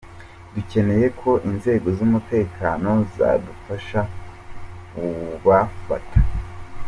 [0.53, 3.99] dukeneye ko inzego z’umutekano zadufasha
[4.89, 6.17] kubafata.